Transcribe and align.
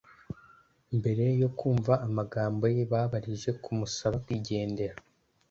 Mbere 0.97 1.23
yo 1.41 1.49
kumva 1.57 1.93
amagambo 2.07 2.63
ye, 2.75 2.83
babarije 2.91 3.49
kumusaba 3.63 4.15
kwigendera. 4.25 4.95